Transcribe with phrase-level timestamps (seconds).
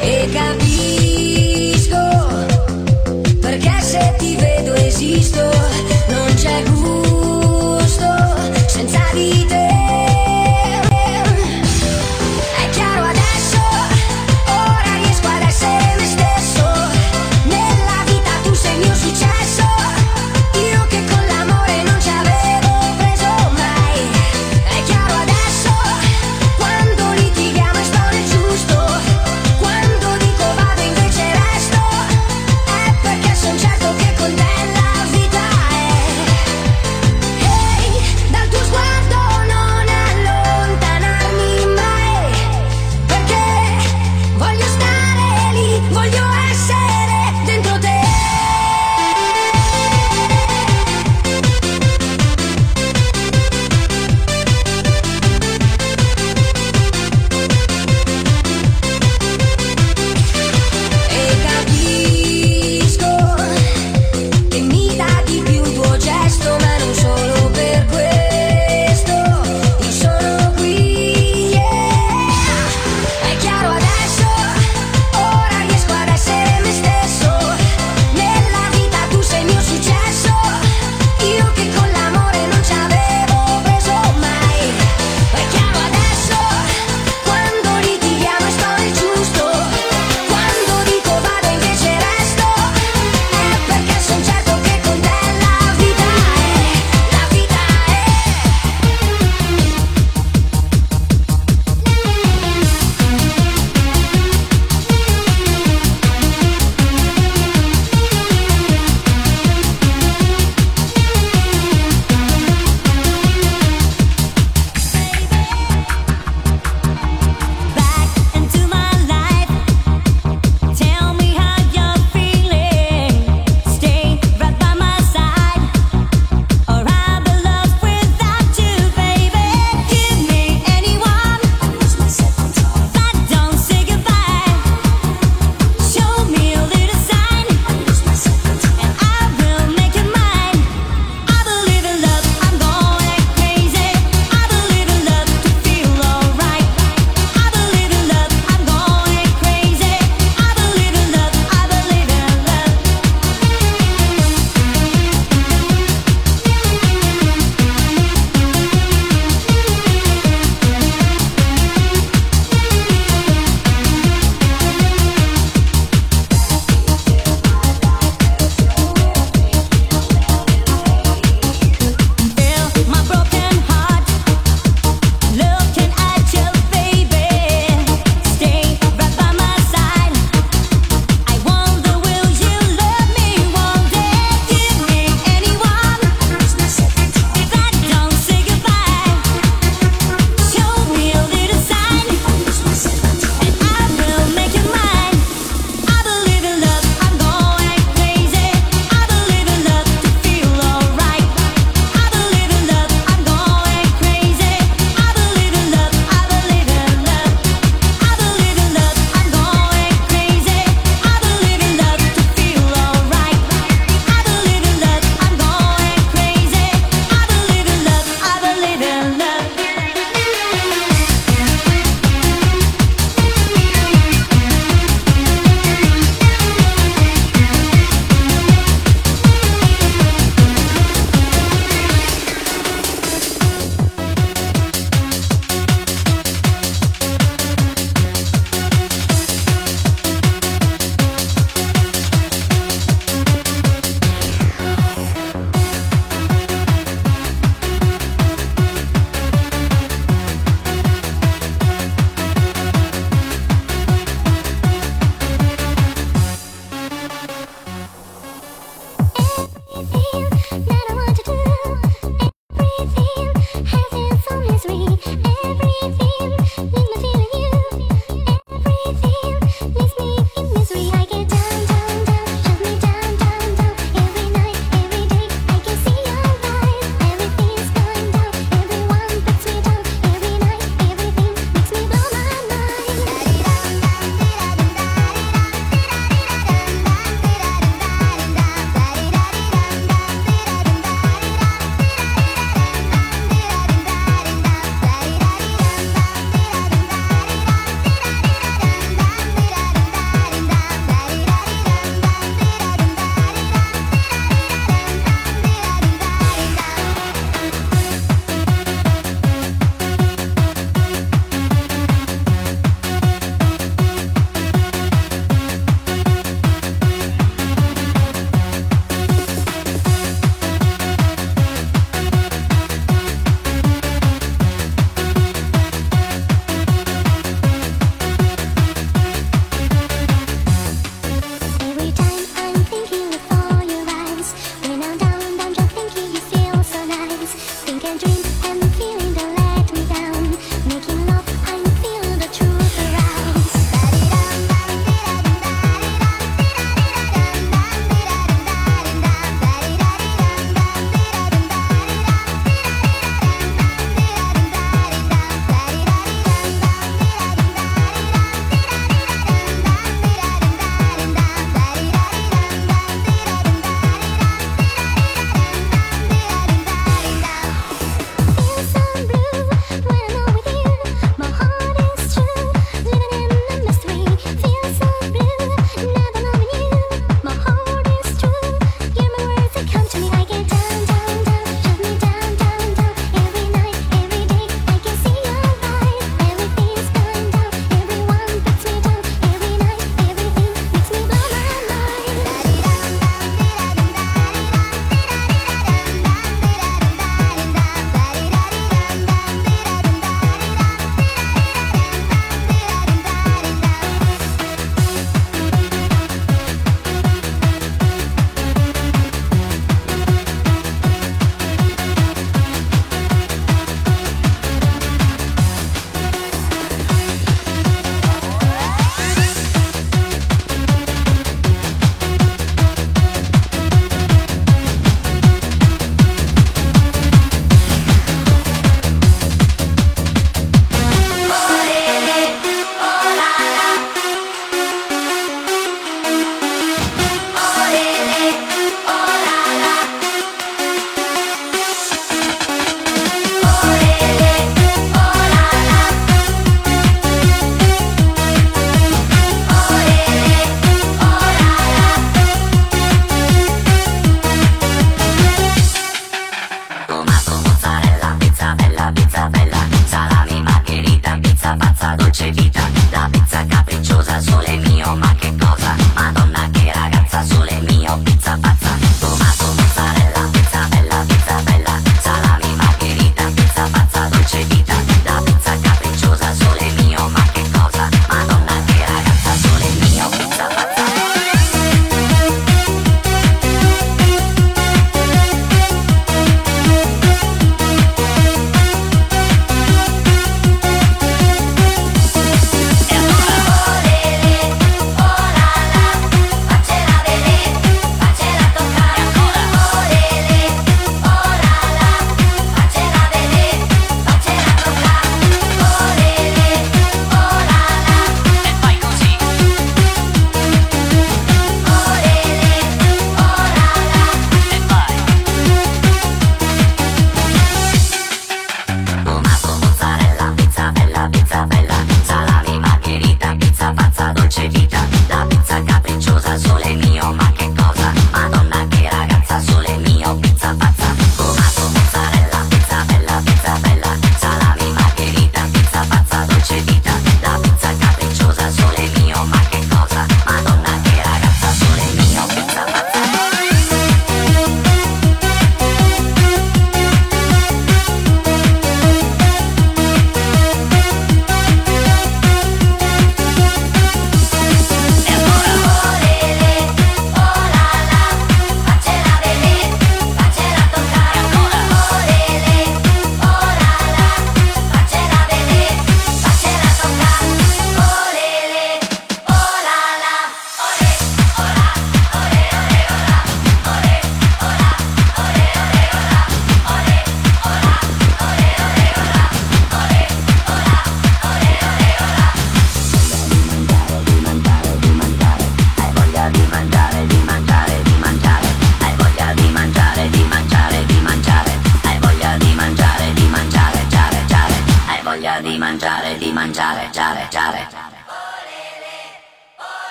[0.00, 1.96] e capisco
[3.40, 5.50] perché se ti vedo esisto
[6.08, 7.09] non c'è gusto.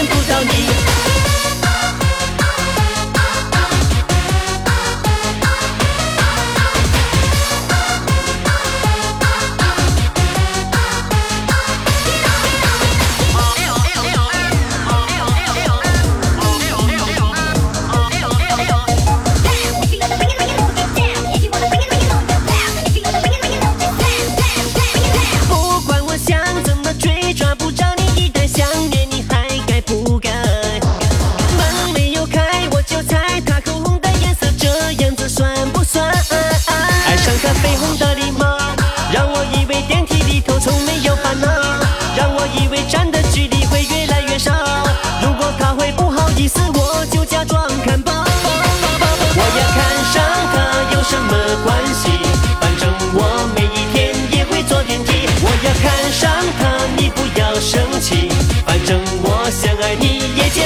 [0.00, 0.89] 见不到你。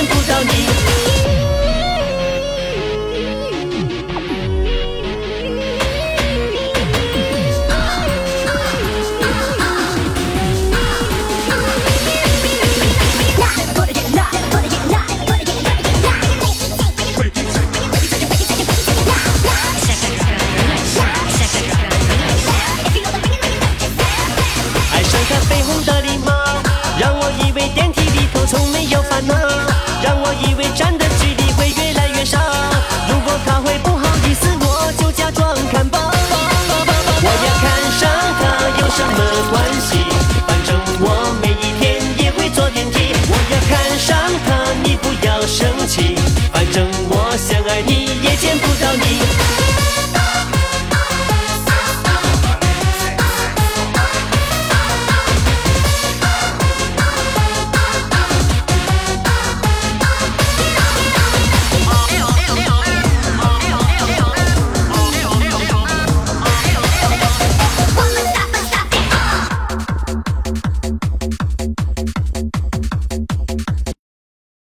[0.06, 0.83] 不到你。